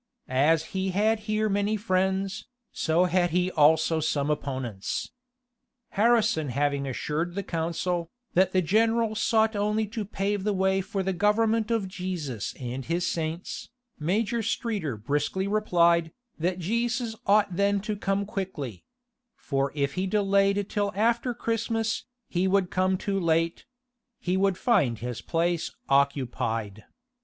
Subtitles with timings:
[0.27, 5.11] As he had here many friends, so had he also some opponents.
[5.89, 11.03] Harrison having assured the council, that the general sought only to pave the way for
[11.03, 13.69] the government of Jesus and his saints,
[13.99, 18.83] Major Streater briskly replied, that Jesus ought then to come quickly:
[19.35, 23.65] for if he delayed it till after Christmas, he would come too late;
[24.19, 26.85] he would find his place occupied.